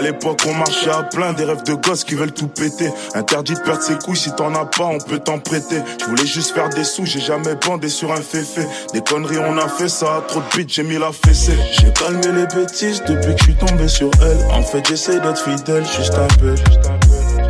[0.00, 2.90] À l'époque, on marchait à plein, des rêves de gosses qui veulent tout péter.
[3.14, 5.82] Interdit de perdre ses couilles, si t'en as pas, on peut t'en prêter.
[6.00, 8.62] Je voulais juste faire des sous, j'ai jamais bandé sur un féfé.
[8.94, 11.52] Des conneries, on a fait ça, trop de bits, j'ai mis la fessée.
[11.78, 14.38] J'ai calmé les bêtises depuis que je suis tombé sur elle.
[14.50, 16.54] En fait, j'essaie d'être fidèle, juste un peu.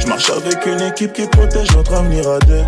[0.01, 2.65] Je marche avec une équipe qui protège notre avenir à deux.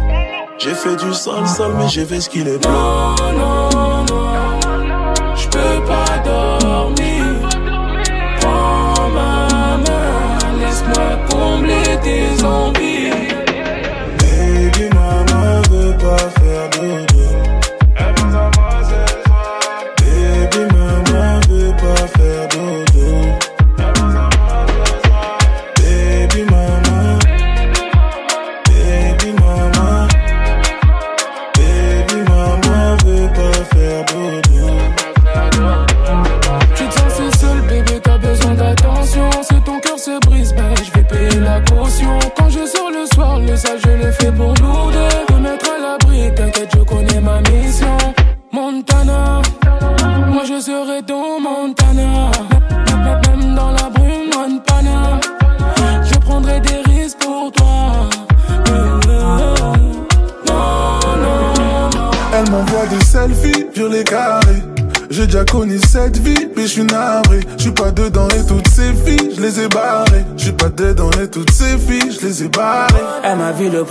[0.59, 3.72] J'ai fait du sale, sale, mais j'ai fait ce qu'il est bleu.
[12.42, 12.91] Combler tes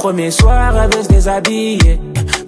[0.02, 2.00] premier soir, elle veut se.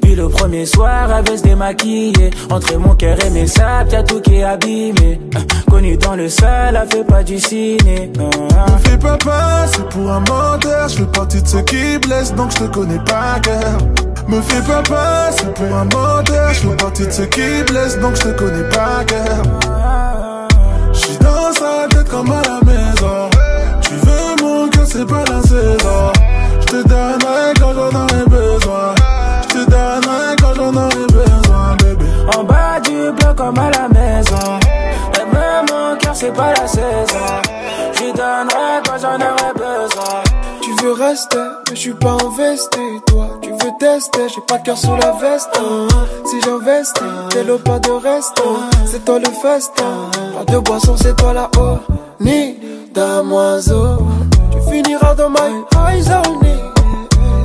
[0.02, 2.32] Puis le premier soir, elle veut se démaquiller.
[2.50, 5.22] Entre mon cœur et mes sables, y'a tout qui est abîmé.
[5.70, 8.12] Connu dans le sol, elle fait pas du ciné.
[8.18, 10.90] Me fais pas peur, c'est pour un menteur.
[10.90, 13.78] Je fais partie de ceux qui blessent, donc je te connais pas cœur.
[14.28, 16.54] Me fais peur, c'est pour un menteur.
[16.54, 19.44] Je fais partie de ceux qui blessent, donc je te connais pas cœur.
[20.92, 23.30] J'suis dans sa tête comme à la maison.
[23.81, 26.43] Tu veux mon cœur, c'est pas la saison.
[26.73, 28.95] J'te donnerai quand j'en aurai besoin.
[29.47, 32.06] J'te donnerai quand j'en aurai besoin, bébé.
[32.35, 34.59] En bas du bloc comme à la maison.
[35.13, 37.28] Et même mon cœur, c'est pas la saison.
[37.94, 40.23] Je lui donnerai quand j'en aurai besoin.
[40.63, 41.38] Tu veux rester,
[41.69, 43.28] mais je suis pas investi, toi.
[43.44, 45.51] Tu veux tester, j'ai pas de cœur sous la veste.
[45.56, 45.88] hein.
[46.25, 48.57] Si j'investis, t'es le pas de resto.
[48.88, 50.09] C'est toi le festin.
[50.35, 51.78] Pas de boisson, c'est toi la haut.
[52.19, 52.57] Ni
[52.95, 54.00] damoiseau.
[54.66, 56.59] Tu finiras dans my eyes only.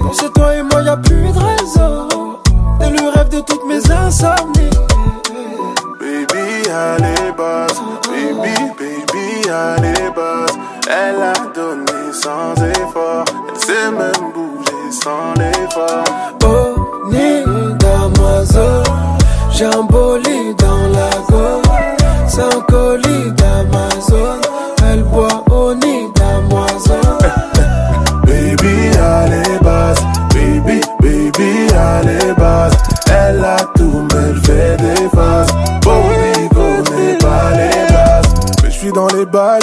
[0.03, 2.41] Quand c'est toi et moi, y a plus de réseau.
[2.79, 4.71] T'es le rêve de toutes mes insomnies.
[6.01, 6.63] Baby,
[6.99, 7.81] les bases.
[8.09, 9.43] Baby, baby,
[9.83, 10.59] les bases.
[10.89, 13.25] Elle a donné sans effort.
[13.49, 16.08] Elle sait même bouger sans l'effort.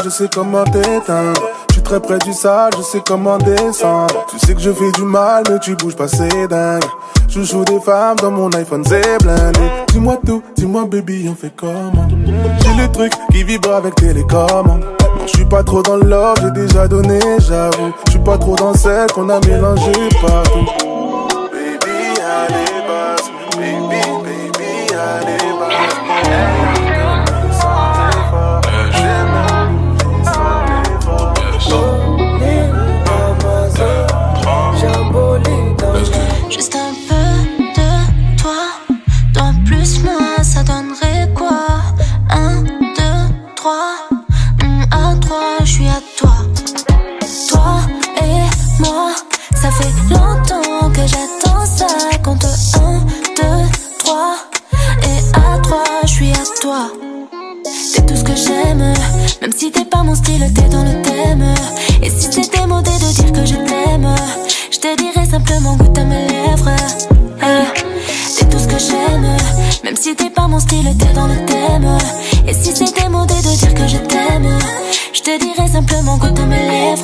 [0.06, 1.42] Je sais comment t'éteindre.
[1.70, 4.26] Je suis très près du sale, je sais comment descendre.
[4.30, 6.84] Tu sais que je fais du mal, mais tu bouges pas, c'est dingue.
[7.28, 9.60] Je joue des femmes dans mon iPhone, c'est blindé.
[9.88, 12.08] Dis-moi tout, dis-moi baby, on fait comment?
[12.08, 14.82] J'ai le truc qui vibre avec télécommande.
[14.82, 17.92] Non, je suis pas trop dans love, j'ai déjà donné, j'avoue.
[18.06, 19.92] Je suis pas trop dans celle qu'on a mélangé
[20.22, 20.68] partout.
[21.52, 22.20] Baby,
[22.88, 23.32] bases.
[23.58, 25.45] Baby, baby, à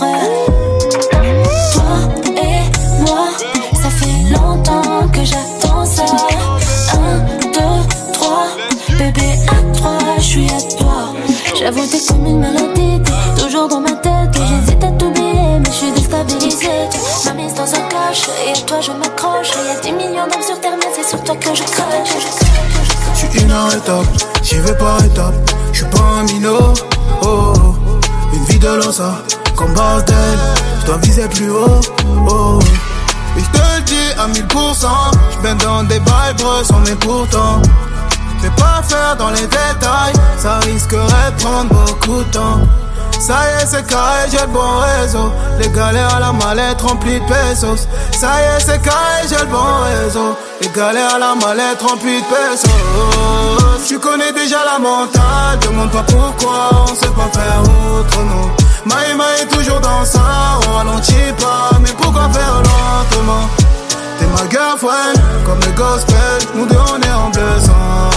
[0.02, 0.10] Toi
[2.36, 3.28] et moi,
[3.76, 6.06] ça fait longtemps que j'attends ça.
[6.94, 7.20] Un,
[7.52, 8.48] deux, trois,
[8.98, 11.14] bébé à trois, je suis à toi.
[11.56, 14.32] J'avoue, t'es comme une maladie, t'es toujours dans ma tête.
[14.34, 16.90] J'hésite à t'oublier, mais je suis déstabilisée.
[17.26, 19.52] M'as mise dans un coche, et à toi je m'accroche.
[19.62, 22.10] Il y a 10 millions d'hommes sur terre, mais c'est sur toi que je crache.
[23.14, 24.08] J'suis une en étape,
[24.42, 25.36] j'y vais par étape.
[25.72, 26.74] J'suis pas un minot,
[27.22, 27.76] oh, oh.
[28.34, 29.14] une vie de l'osa,
[29.62, 30.40] comme bordel.
[30.82, 31.82] Je dois viser plus haut,
[32.30, 32.60] oh.
[33.38, 34.88] Et je te le dis à 1000%,
[35.44, 37.62] je dans des bails sans mais pourtant.
[38.42, 42.62] Fais pas faire dans les détails, ça risquerait de prendre beaucoup de temps.
[43.20, 45.32] Ça y est, c'est carré, j'ai le bon réseau.
[45.60, 47.88] Les galères à la mallette remplie de pesos.
[48.20, 50.36] Ça y est, c'est carré, j'ai le bon réseau.
[50.60, 53.88] Les galères à la mallette remplie de pesos.
[53.88, 57.61] Tu connais déjà la montagne, demande pas pourquoi on sait pas faire
[60.06, 63.48] ça, on ralentit pas, mais pourquoi faire lentement?
[64.18, 65.14] T'es ma girlfriend,
[65.46, 68.10] comme le gospel, nous on est en besoin.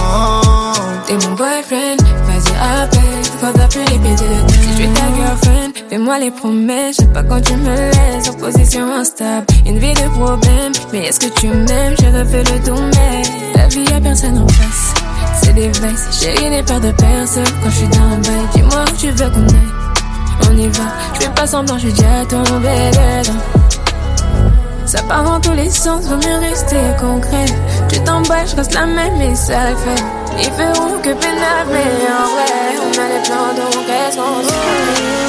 [1.05, 5.05] T'es mon boyfriend, vas-y appelle, quand t'as plus les pieds de Si je suis ta
[5.15, 9.45] girlfriend, fais-moi les promesses, je pas quand tu me laisses en position instable.
[9.65, 13.21] Une vie de problème, mais est-ce que tu m'aimes, j'ai refait le tour, mais
[13.55, 14.93] la vie y'a personne en face.
[15.41, 18.47] C'est des vices, chérie n'ai peur de personne quand je suis dans le bail.
[18.53, 19.94] Dis-moi où tu veux qu'on aille
[20.49, 20.83] on y va.
[21.13, 23.39] Je fais pas semblant, je dis à tomber dedans.
[24.85, 27.45] Ça part dans tous les sens, vaut mieux rester concret.
[27.89, 30.03] Tu t'emballes, je reste la même et ça le fait.
[30.37, 32.51] Ils feront que pénal, mais en vrai,
[32.81, 35.24] on a les plans donc reste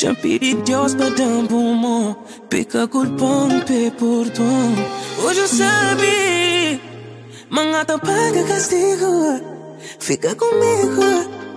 [0.00, 2.14] Jumpy de Dios pe d'un bon mot
[2.48, 4.68] Pe ka koul pong pe pour toi
[5.24, 6.80] Hoje eu sabe
[7.50, 9.40] Mangata paga castigo.
[9.98, 11.02] Fica comigo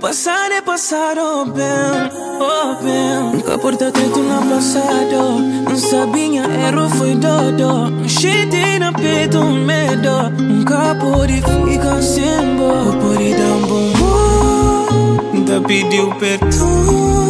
[0.01, 2.09] Passar é passado bem,
[2.41, 5.21] oh bem Nunca portate tu na passado
[5.69, 10.31] Não sabia erro foi dodo Shitty na peito, medo.
[10.41, 12.71] Nunca pode ficar sem bo
[13.01, 17.20] Pode dar um bom Da pediu perdão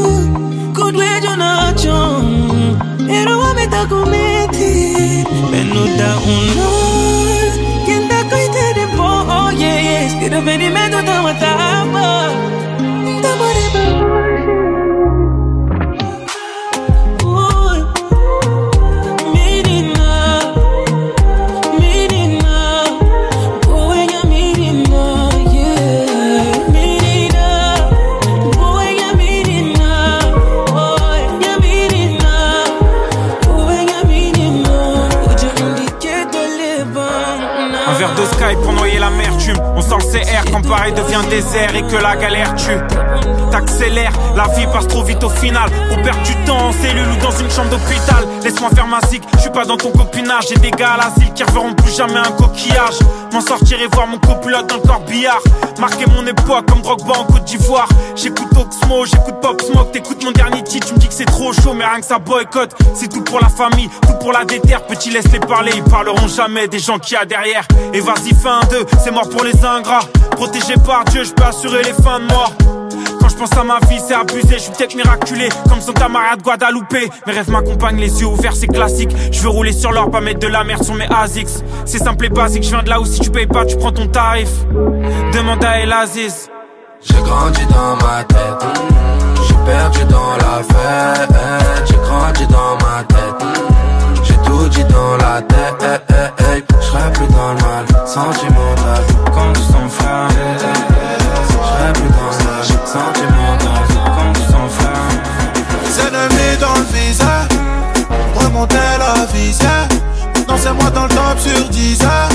[1.55, 1.97] macho.
[3.09, 7.51] Ero wameta kumeti Benuta unor
[7.85, 10.19] Kenda koitere po oh yeah yeah.
[10.19, 12.31] Tira venimento tamatapa
[13.21, 13.83] Tamareba
[41.31, 42.77] désert et que la galère tue.
[43.51, 45.69] T'accélères, la vie passe trop vite au final.
[45.89, 48.27] On perd du temps en cellule ou dans une chambre d'hôpital.
[48.43, 50.47] Laisse-moi faire ma zig, je suis pas dans ton copinage.
[50.49, 52.99] J'ai des gars à l'asile qui reverront plus jamais un coquillage.
[53.31, 55.39] M'en sortir et voir mon copilote dans le corbillard.
[55.79, 57.87] Marquer mon époque comme Drogba en Côte d'Ivoire.
[58.17, 59.91] J'écoute Oxmo, j'écoute Pop Smoke.
[59.93, 62.19] T'écoutes mon dernier titre, tu me dis que c'est trop chaud, mais rien que ça
[62.19, 62.75] boycotte.
[62.93, 64.85] C'est tout pour la famille, tout pour la déterre.
[64.85, 67.65] Petit, laisse-les parler, ils parleront jamais des gens qui y a derrière.
[67.93, 70.01] Et vas-y, fin 2, c'est mort pour les ingrats.
[70.41, 72.51] Protégé par Dieu, je peux assurer les fins de mort.
[73.19, 74.53] Quand je pense à ma vie, c'est abusé.
[74.53, 77.11] Je suis peut-être miraculé, comme Santa Maria de Guadalupe.
[77.27, 79.15] Mes rêves m'accompagnent, les yeux ouverts, c'est classique.
[79.31, 81.63] Je veux rouler sur l'or, pas mettre de la merde sur mes ASICS.
[81.85, 83.91] C'est simple et basique, je viens de là où si tu payes pas, tu prends
[83.91, 84.49] ton tarif.
[85.31, 86.49] Demande à El Aziz.
[87.03, 88.65] J'ai grandi dans ma tête,
[89.47, 91.29] j'ai perdu dans la fête.
[91.85, 93.47] J'ai grandi dans ma tête,
[94.23, 96.70] j'ai tout dit dans la tête.
[96.91, 100.27] Je serai plus dans le mal, sentimental, comme son frère.
[100.29, 105.09] Je serai plus dans le mal, sentimental, comme son frère.
[105.85, 107.47] Les ennemis dans le viseur,
[108.35, 109.87] remonter la visière.
[110.35, 112.29] Maintenant c'est moi dans le top sur 10 heures.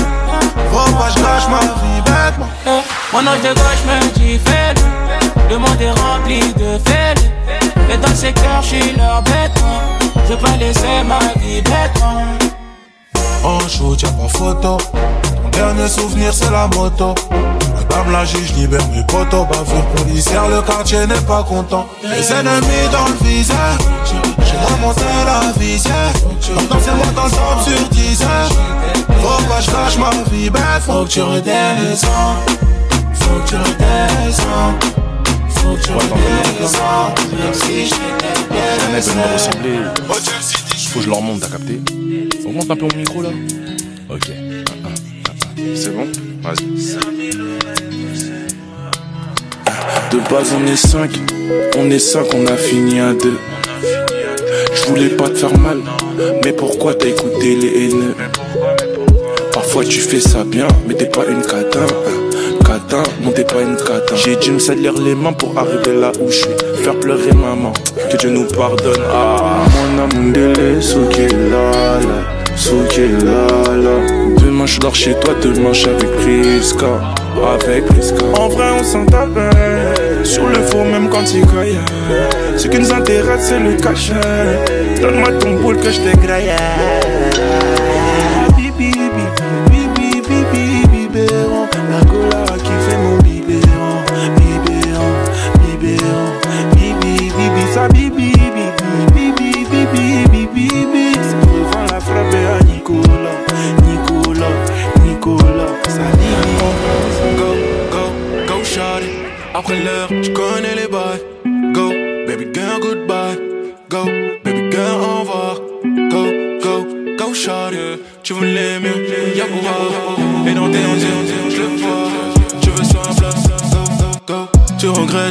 [0.71, 2.81] Faut pas je gâche ma vie bêtement.
[3.13, 4.81] Mon âge de gauche me dit faible
[5.51, 7.31] Le monde est rempli de faibles
[7.91, 9.53] Et dans le secteur je suis leur bête
[10.27, 12.46] Je peux pas laisser ma vie bête
[13.43, 14.77] En shoot y'a pas photo.
[14.77, 17.15] Ton dernier souvenir c'est la moto.
[17.75, 19.45] Madame la juge libère mes potos.
[19.47, 21.87] Bavure policière le quartier n'est pas content.
[22.03, 23.77] Les ennemis dans le viseur.
[24.05, 26.13] J'ai remonté la visière.
[26.55, 28.49] Maintenant c'est moi dans le sur 10 heures.
[29.21, 32.35] Faut pas je cache ma vie bête Faut que tu redescends
[33.27, 34.73] faut que tu redescends.
[35.49, 37.15] Faut que tu redescends.
[37.31, 37.89] Même si
[38.51, 40.56] Les veulent me ressembler.
[40.97, 41.79] Faut que je leur monte, t'as capté
[42.43, 43.29] Augmente un peu mon micro là.
[44.09, 44.31] Ok.
[45.75, 46.07] C'est bon
[46.41, 46.97] Vas-y.
[50.11, 51.11] De base on est 5,
[51.77, 53.37] on est 5, on a fini à 2
[54.73, 55.81] Je voulais pas te faire mal,
[56.43, 58.15] mais pourquoi t'as écouté les haineux?
[59.53, 61.85] Parfois tu fais ça bien, mais t'es pas une catin
[62.67, 64.15] catin, non t'es pas une catin.
[64.15, 66.83] J'ai dû me salir les mains pour arriver là où je suis.
[66.83, 67.71] Faire pleurer maman,
[68.11, 69.01] que Dieu nous pardonne.
[69.09, 71.71] Ah, mon amour, soukilala,
[72.55, 73.95] soukilala.
[74.43, 76.87] Demain je dors chez toi, demain je avec Priska.
[77.53, 78.25] Avec Priska.
[78.37, 79.39] En vrai, on s'en tape
[80.23, 81.79] sur le faux, même quand il croyait.
[82.57, 84.13] Ce qui nous intéresse, c'est le cachet.
[85.01, 86.51] Donne-moi ton boule que je t'égraille.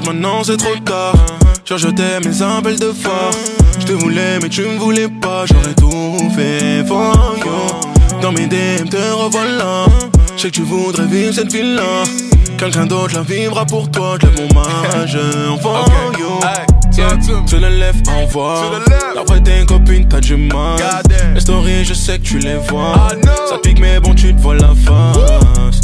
[0.07, 1.15] Maintenant, c'est trop tard.
[1.65, 3.39] Genre, je t'aime, mais un bel de force.
[3.81, 5.45] Je te voulais, mais tu me voulais pas.
[5.47, 8.21] J'aurais tout fait for you.
[8.23, 9.87] Dans mes DM, te revoilà.
[10.37, 12.05] Je sais que tu voudrais vivre cette vie-là.
[12.57, 14.17] Quelqu'un d'autre la vivra pour toi.
[14.21, 15.19] Je lève mon mage
[15.51, 15.85] en for
[16.19, 16.76] you.
[17.47, 18.81] Tu le lèves, envoie.
[19.15, 20.79] D'après tes copines, t'as du mal.
[21.35, 23.09] Les stories, je sais que tu les vois.
[23.49, 25.81] Ça pique, mais bon, tu te vois la face.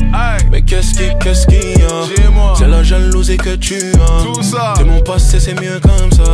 [0.50, 2.57] Mais qu'est-ce qui, qu'est-ce qu'il y a?
[2.57, 4.75] C'est la jalousie que tu as.
[4.76, 6.25] C'est mon passé, c'est mieux comme ça.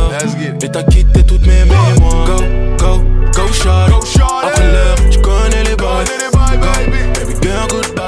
[0.61, 2.25] Et t'as quitté toutes mes mémoires.
[2.25, 2.43] Go,
[2.77, 3.03] go,
[3.35, 4.21] go, shot.
[4.43, 6.05] Après l'heure, tu connais les bails.
[7.15, 7.98] Baby girl, goodbye.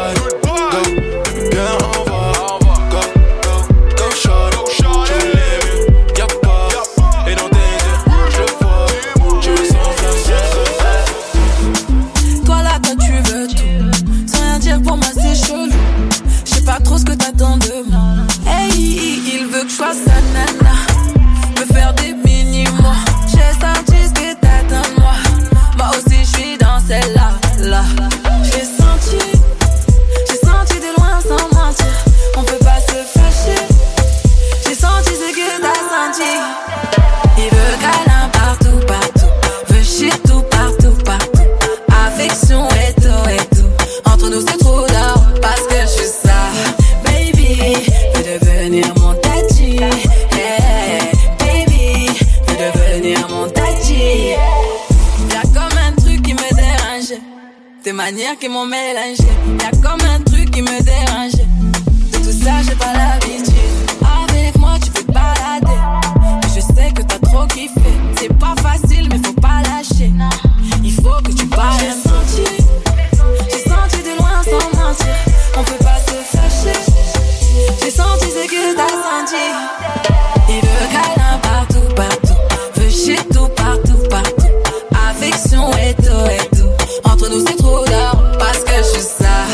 [87.03, 89.45] Entre nous, c'est trop d'or parce que je suis ça.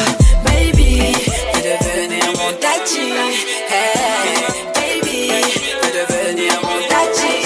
[0.45, 1.01] Baby,
[1.53, 3.09] veux devenir mon daddy.
[3.69, 5.31] Hey, baby,
[5.81, 7.37] veux devenir mon daddy.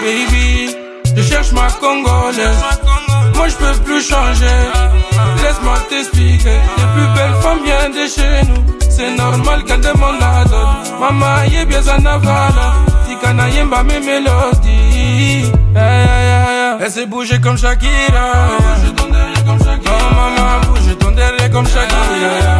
[0.00, 0.76] Baby,
[1.16, 2.64] je cherche ma congolaise.
[3.34, 4.46] Moi je peux plus changer.
[5.42, 6.58] Laisse-moi t'expliquer.
[6.78, 8.79] Les plus belles femmes viennent de chez nous.
[9.00, 11.00] C'est normal qu'elle demande la dot.
[11.00, 12.74] Maman, y'a bien ça navala.
[13.08, 15.50] Tika yemba mes mélodies.
[15.74, 18.26] Elle s'est bougée comme Shakira.
[18.66, 21.96] Oh maman, bouge ton derrière comme Shakira.
[21.96, 22.54] Ah, yeah, yeah,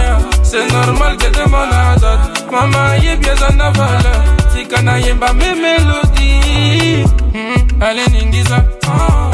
[0.00, 0.18] yeah.
[0.42, 2.50] C'est normal qu'elle demande la dot.
[2.50, 4.12] Maman, y'a bien ça navala.
[4.54, 7.04] Tika yemba mes mélodies.
[7.34, 8.64] Mm, Elle est ningiza.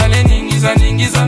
[0.04, 1.20] Elle est ningiza, ningiza.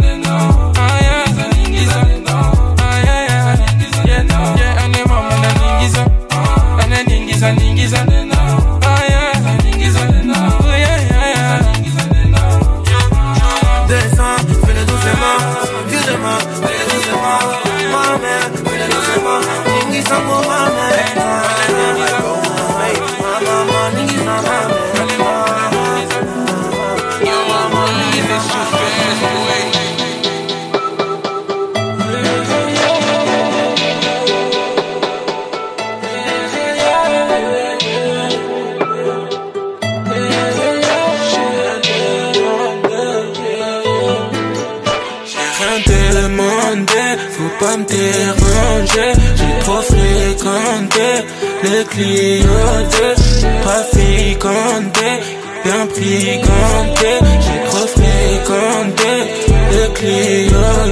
[57.41, 59.15] J'ai trop fréquenté
[59.73, 60.87] les clients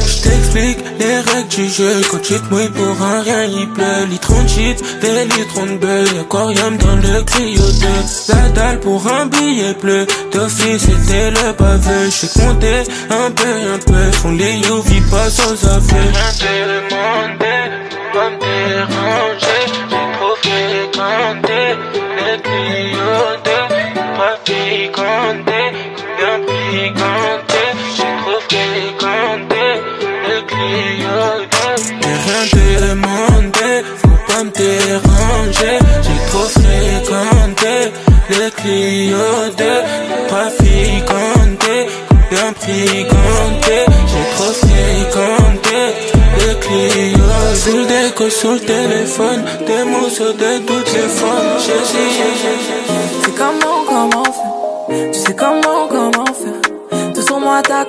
[0.00, 2.00] Je t'explique les règles du jeu.
[2.10, 4.06] Quand tu te mouilles pour un rien il pleut.
[4.08, 7.86] De shit, des litres de Aquarium dans le Clio 2
[8.28, 10.06] La dalle pour un billet bleu.
[10.32, 12.10] D'office c'était le baveux.
[12.10, 14.12] J'sais compter un peu un peu.
[14.18, 17.60] Font les youvies pas sans Rien te demander,
[18.12, 19.62] pas me déranger.
[19.90, 21.60] J'ai trop fréquenté
[22.16, 23.47] les Clio
[24.88, 25.60] 2 Pas fréquenté,
[26.18, 27.62] bien fréquenté
[27.96, 29.64] J'ai trop fréquenté
[30.28, 37.74] les Clio 2 J'ai rien demandé, faut pas me déranger J'ai trop fréquenté
[38.30, 38.50] les
[39.56, 39.64] 2
[40.28, 41.76] Pas fréquenté,
[42.30, 43.76] bien fréquenté
[44.06, 45.78] J'ai trop fréquenté
[47.54, 51.82] Sous le déco, sous le téléphone Des mots sur de toutes les formes J'ai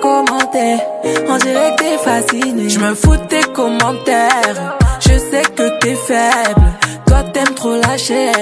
[0.02, 2.68] On dirait que t'es fasciné.
[2.68, 4.78] Je me fous de tes commentaires.
[5.00, 6.72] Je sais que t'es faible.
[7.06, 8.34] Toi t'aimes trop la chair.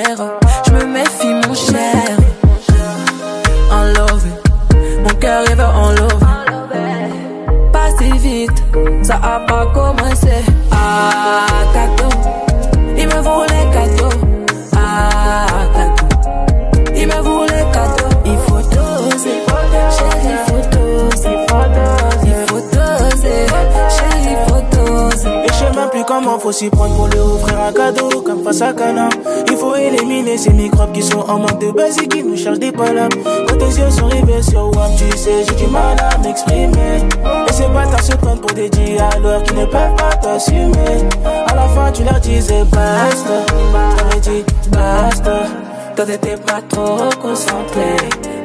[0.67, 2.17] Je me méfie mon cher.
[3.73, 4.27] En love.
[5.03, 6.27] Mon cœur il veut en love.
[7.73, 8.63] Pas si vite.
[9.03, 9.98] Ça a pas commencé
[26.49, 29.11] faut s'y prendre pour lui offrir un cadeau comme face à câlin.
[29.51, 32.59] Il faut éliminer ces microbes qui sont en manque de base et qui nous cherchent
[32.59, 33.19] des palabres.
[33.47, 37.03] Quand tes yeux sont rivés sur WAM, tu sais, j'ai du mal à m'exprimer.
[37.49, 40.97] Et ces bâtards se prennent pour des dialogues qui ne peuvent pas t'assumer.
[41.49, 43.45] À la fin, tu leur disais basta.
[43.99, 45.41] T'avais dit basta.
[45.97, 47.97] Toi, t'étais pas trop concentré.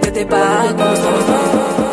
[0.01, 1.92] T'étais pas concentré.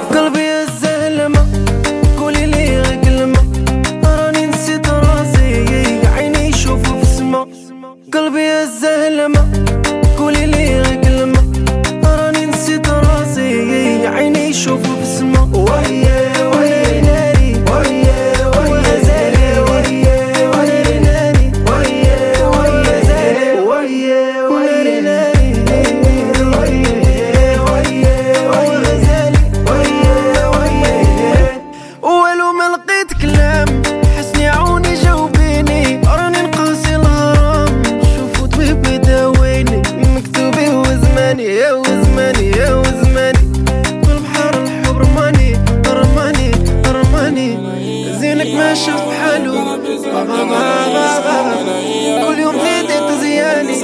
[48.50, 53.76] ما شاف حالو بابا بابا بابا كل يوم زيد تزياني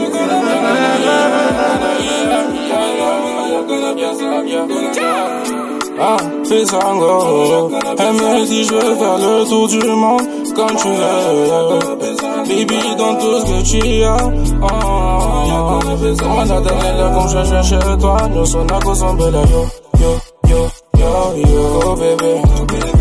[6.03, 6.17] Ah,
[6.49, 7.69] fais ça go.
[7.99, 11.79] Aime si je veux faire le tour du monde comme tu veux.
[12.47, 14.17] Baby, dans tout ce que tu as.
[14.63, 15.79] Ah, ah,
[16.19, 18.17] Comment t'as donné l'air comme je cherche chez toi?
[18.33, 19.63] Nous sommes à cause de la yo,
[20.01, 20.11] yo,
[20.49, 20.61] yo,
[20.97, 21.95] yo, yo.
[22.65, 22.94] Go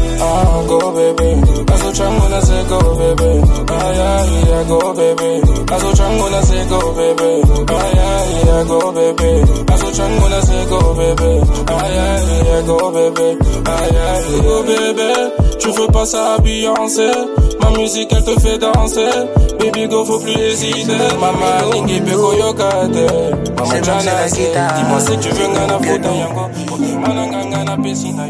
[0.68, 1.42] go baby.
[1.66, 3.42] That's what I'm gonna say, go baby.
[3.70, 5.42] Ah, yeah, yeah, go baby.
[5.66, 7.42] That's what I'm gonna say, go baby.
[7.70, 9.32] Ah, yeah, yeah, go baby.
[9.66, 11.32] That's what I'm gonna say, go baby.
[11.68, 13.38] Ah, yeah, yeah, go baby.
[13.66, 15.12] Ah, yeah, yeah, go baby.
[15.60, 17.10] Tu fais pas ça à Beyoncé.
[17.62, 19.10] Ma musique, elle te fait danser.
[19.60, 20.94] Baby, go, faut plus hésiter.
[21.20, 23.06] Maman, ningi, peko, yokate.
[23.58, 26.50] Maman, jana, dis-moi si tu veux, ngana, fouta, yango.
[27.02, 28.26] Mana, ngana, pesina,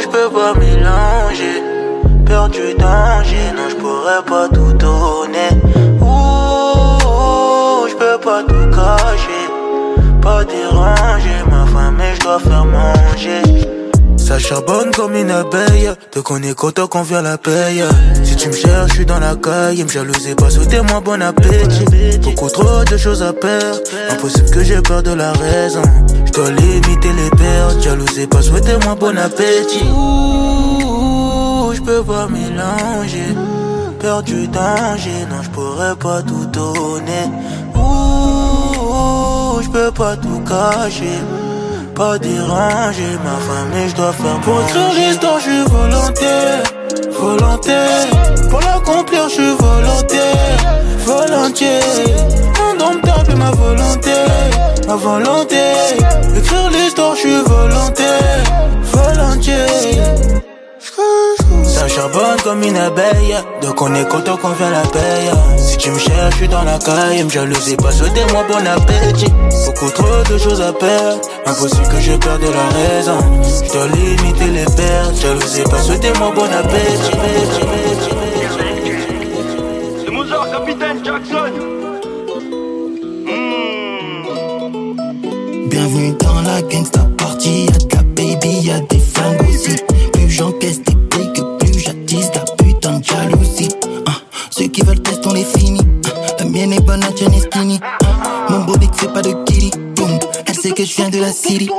[0.00, 1.62] je peux pas mélanger.
[2.26, 5.50] Peur du danger, non, je pourrais pas tout donner.
[6.00, 9.44] Ouh, je peux pas tout cacher.
[10.22, 13.79] Pas déranger ma femme, mais je dois faire manger.
[14.30, 15.90] Ça charbonne comme une abeille.
[16.12, 17.82] Te connais quand qu'on vient la paye.
[18.22, 19.82] Si tu me cherches, je suis dans la caille.
[19.82, 22.18] Me jalouser pas, souhaitez-moi bon appétit.
[22.22, 23.80] Beaucoup trop de choses à perdre.
[24.08, 25.82] Impossible que j'ai peur de la raison.
[26.26, 27.82] Je dois limiter les pertes.
[27.82, 29.82] Jalouser pas, souhaitez-moi bon appétit.
[29.90, 33.34] Ouh, je peux pas mélanger.
[33.98, 37.26] Peur du danger, non, je pourrais pas tout donner.
[37.74, 41.18] Ouh, je peux pas tout cacher
[41.94, 46.62] pas déranger ma et je dois faire Pour écrire l'histoire je suis volontaire
[47.18, 48.06] Volontaire
[48.50, 51.80] Pour l'accomplir je suis volontaire Volontiers.
[52.70, 54.12] Indomptable ma volonté
[54.86, 55.69] Ma volonté
[62.60, 63.36] comme une abeille.
[63.62, 65.30] Donc on est content qu'on vient la paye.
[65.58, 67.22] Si tu me cherches, je suis dans la caille.
[67.24, 69.32] Me jalouser, pas souhaiter moi bon appétit.
[69.66, 71.20] Beaucoup trop de choses à perdre.
[71.46, 73.18] Impossible que je perde la raison.
[73.42, 75.20] Je dois limiter les pertes.
[75.20, 77.10] Jalouser, pas souhaiter moi bon appétit.
[80.04, 81.52] C'est Mozart, capitaine Jackson.
[85.66, 89.76] Bienvenue dans la gangsta party, y'a de la baby, y'a des flingues aussi.
[90.12, 90.82] Plus j'encaisse
[101.00, 101.70] viens de la city.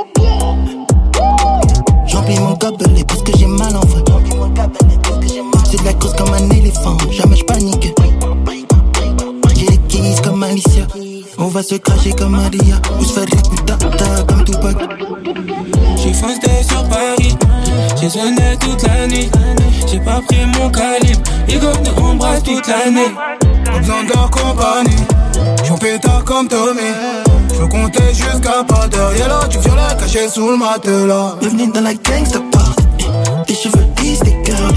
[2.06, 4.02] J'emplis mon gobelet parce que j'ai mal en vrai.
[5.70, 7.94] J'ai de la grosse comme un éléphant, jamais je panique.
[9.54, 10.86] J'ai les keys comme Alicia.
[11.38, 13.26] On va se cracher comme Maria Ou se faire
[13.96, 14.76] ta comme Tupac
[15.96, 17.34] J'ai foncé sur Paris
[18.00, 19.30] J'ai sonné toute la nuit
[19.90, 23.12] J'ai pas pris mon calibre Ego nous embrasse toute l'année
[23.82, 25.04] besoin de leur compagnie.
[25.64, 26.80] J'en pétard comme Tommy.
[27.52, 29.14] Je veux compter jusqu'à pas d'heure.
[29.16, 31.36] Yellow du violet caché sous le matelas.
[31.40, 33.06] Bienvenue dans la gangsta party
[33.46, 34.76] Tes cheveux lisses, tes gardes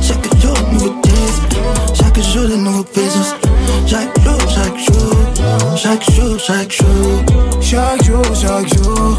[0.00, 1.58] Chaque jour, nouveau test
[1.94, 3.34] Chaque jour, de nouveaux pesos
[3.86, 5.28] Chaque jour, chaque jour.
[5.76, 7.22] Chaque jour, chaque jour,
[7.60, 9.18] chaque jour, chaque jour,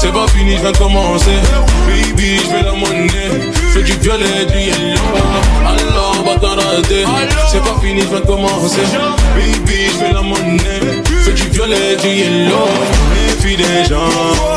[0.00, 1.38] C'est pas fini, je de commencer.
[1.86, 3.52] Baby, je fais la monnaie.
[3.72, 5.00] Fais du violet, du yellow
[5.64, 6.38] Alors va.
[6.38, 7.04] T'en rater
[7.50, 8.82] C'est pas fini, je de commencer.
[9.34, 11.02] Baby, je fais la monnaie.
[11.24, 12.68] Fais du violet, du yellow
[13.12, 14.08] Méfie des gens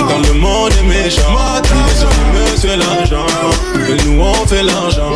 [0.07, 1.21] Dans le monde est méchant.
[1.63, 3.25] Les hommes, c'est l'argent.
[3.75, 5.13] Mais nous on fait l'argent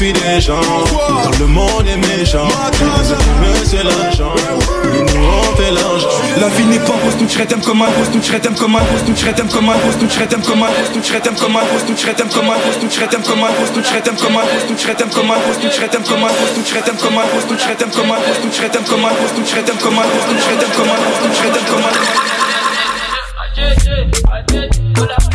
[0.00, 2.48] Méfie des gens Dans le monde est méchant
[3.64, 4.32] c'est l'argent
[4.90, 6.08] Mais nous on fait l'argent
[6.40, 9.02] La vie n'est pas rose, nous t'aimes comme un rose, nous t'aimes comme un rose,
[9.06, 11.84] nous t'aimes comme un rose, nous t'aimes comme un rose, nous t'aimes comme un rose,
[11.86, 14.70] nous t'aimes comme un rose, nous t'aimes comme un rose, nous t'aimes comme un rose,
[14.70, 17.38] nous t'aimes comme un rose, nous t'aimes comme un rose, nous t'aimes comme un rose,
[17.38, 20.26] nous t'aimes comme un rose, nous t'aimes comme un rose, nous t'aimes comme un rose,
[20.28, 21.84] nous t'aimes comme un rose, nous comme
[25.04, 25.29] un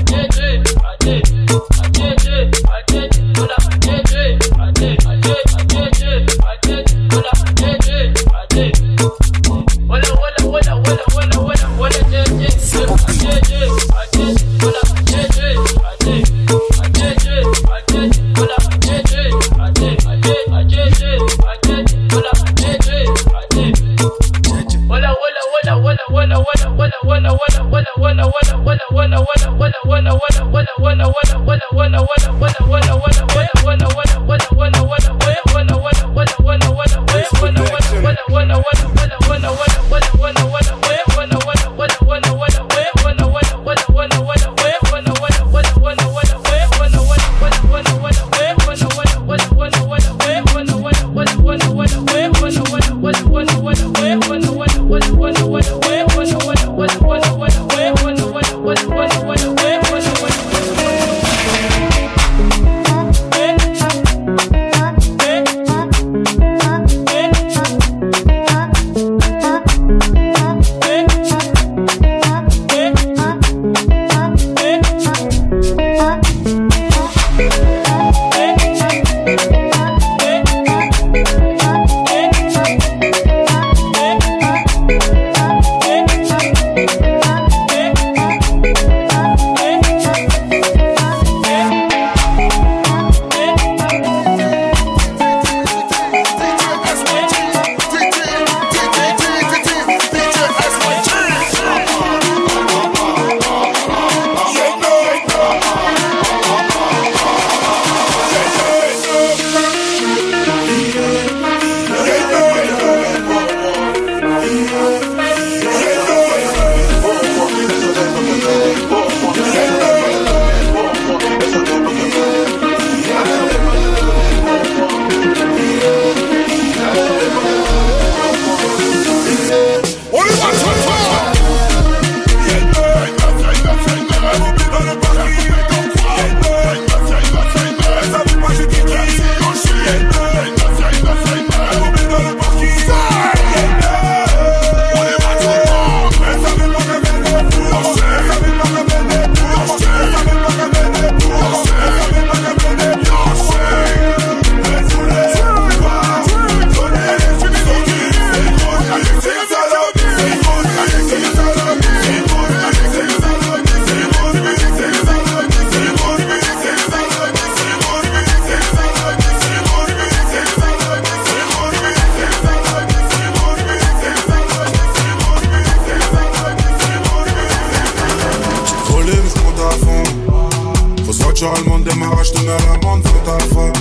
[181.36, 183.74] Naturellement, démarrage, mets à l'amende, fais ta eh, femme.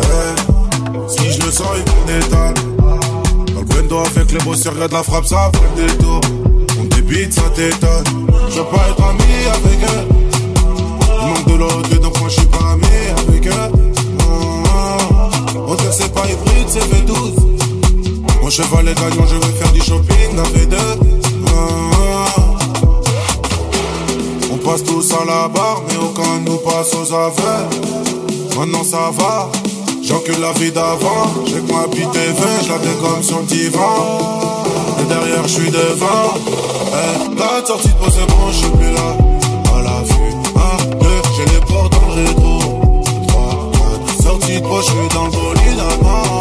[0.00, 2.54] Hey, si je le sens, ils vont détale.
[3.90, 6.22] Dans le avec les beaux secrets de la frappe, ça fait des tours.
[6.80, 8.04] On débite, ça t'étonne.
[8.48, 10.08] Je veux pas être ami avec eux.
[11.20, 12.86] Il manque de l'autre, donc moi je suis pas ami
[13.28, 13.52] avec eux.
[14.70, 15.28] Ah,
[15.66, 18.40] on dirait c'est pas hybride, c'est V12.
[18.40, 21.97] Mon cheval est gagnant, je vais faire du shopping, la V2.
[24.68, 27.70] Passe tous à la barre, mais aucun nous passe aux affaires.
[28.54, 29.48] Maintenant ça va,
[30.02, 31.24] j'encule la vie d'avant.
[31.46, 34.66] J'ai que ma bite est je la comme sur le divan.
[35.00, 36.34] Et derrière, je suis devant.
[36.92, 39.16] Eh, la sortie de c'est bon, je suis plus là.
[39.74, 42.58] À la vue, un, deux, j'ai les portes dans le rétro.
[43.26, 46.37] Trois, quatre, sortie de pause, je suis dans le bolide allemand.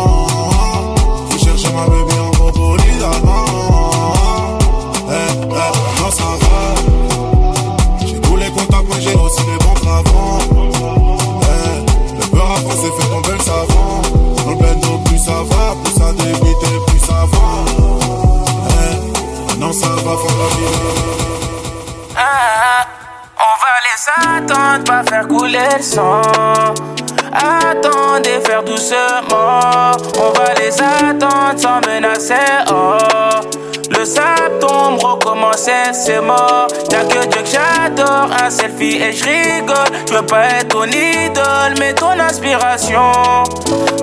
[35.58, 36.68] C'est mort.
[36.92, 39.76] Y'a que Dieu que j'adore, un selfie et je rigole.
[40.08, 43.12] Je veux pas être ton idole, mais ton inspiration.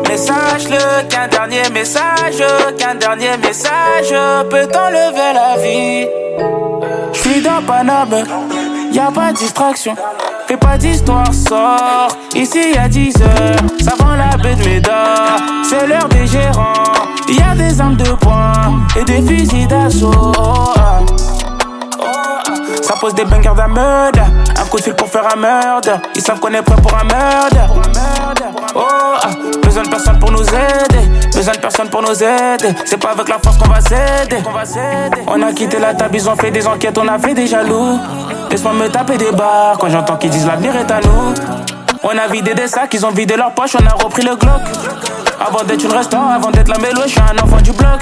[0.09, 2.43] Mais sache-le qu'un dernier message,
[2.79, 4.15] qu'un dernier message
[4.51, 6.09] peut t'enlever la vie.
[7.13, 8.25] Je suis dans Paname,
[8.93, 9.95] y a pas de distraction.
[10.47, 12.17] Fais pas d'histoire, sort.
[12.35, 15.39] Ici y a 10 heures, ça vend la baie de Médard.
[15.63, 16.75] C'est l'heure des gérants.
[17.29, 20.11] Y a des armes de poing et des fusils d'assaut.
[22.83, 24.21] Ça pose des bangers d'un meurtre.
[24.57, 25.91] Un coup de fil pour faire un meurtre.
[26.15, 27.57] Ils savent qu'on est prêt pour un meurtre.
[28.75, 28.81] Oh,
[29.23, 29.29] ah.
[29.63, 31.09] Besoin de personne pour nous aider.
[31.35, 32.75] Besoin de personne pour nous aider.
[32.85, 34.43] C'est pas avec la force qu'on va s'aider.
[35.27, 37.99] On a quitté la table, ils ont fait des enquêtes, on a fait des jaloux.
[38.51, 41.35] Laisse-moi me taper des barres quand j'entends qu'ils disent l'avenir est à nous.
[42.03, 44.61] On a vidé des sacs, ils ont vidé leurs poches, on a repris le Glock.
[45.41, 48.01] Avant d'être une restaurant, avant d'être la mélo, je suis un enfant du bloc.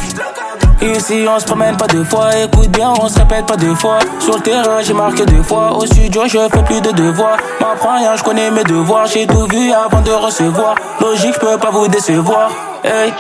[0.82, 4.00] Ici on se promène pas deux fois, écoute bien, on se répète pas deux fois.
[4.18, 5.72] Sur le terrain, j'ai marqué deux fois.
[5.76, 7.36] Au studio, je fais plus de devoirs.
[7.60, 9.06] M'apprends rien, je connais mes devoirs.
[9.06, 10.74] J'ai tout vu avant de recevoir.
[11.00, 12.50] Logique, je peux pas vous décevoir.
[12.82, 13.12] Hey.